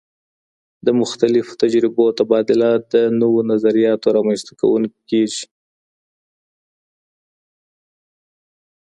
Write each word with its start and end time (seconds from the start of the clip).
د 0.85 0.87
مختلفو 1.01 1.53
تجربو 1.63 2.05
تبادله 2.19 2.69
د 2.93 2.93
نوو 3.21 3.39
نظریاتو 3.51 4.07
رامنځته 4.17 4.51
کونکي 4.59 4.99
کیږي. 5.09 5.45